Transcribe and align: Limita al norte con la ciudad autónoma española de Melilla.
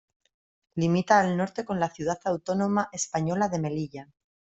Limita 0.77 1.19
al 1.19 1.37
norte 1.37 1.63
con 1.63 1.79
la 1.79 1.91
ciudad 1.91 2.17
autónoma 2.25 2.89
española 2.91 3.49
de 3.49 3.59
Melilla. 3.59 4.07